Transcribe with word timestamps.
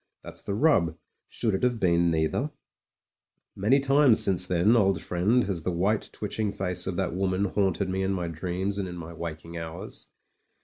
That's 0.23 0.41
the 0.41 0.55
rub; 0.55 0.97
should 1.29 1.53
it 1.53 1.61
have 1.61 1.79
been 1.79 2.09
neither? 2.09 2.49
Many 3.55 3.79
times 3.79 4.19
since 4.19 4.47
then, 4.47 4.75
old 4.75 4.99
friend, 4.99 5.43
has 5.43 5.61
the 5.61 5.69
white 5.69 6.09
twitching 6.11 6.51
face 6.51 6.87
of 6.87 6.95
that 6.95 7.13
woman 7.13 7.45
haunted 7.45 7.87
me 7.87 8.01
in 8.01 8.11
my 8.11 8.27
dreams 8.27 8.79
and 8.79 8.87
in 8.87 8.97
my 8.97 9.13
waking 9.13 9.57
hours. 9.59 10.07